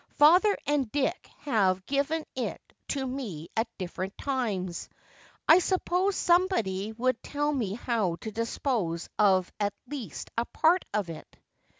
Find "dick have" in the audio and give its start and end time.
0.91-1.85